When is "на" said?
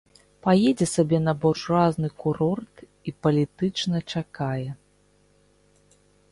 1.25-1.33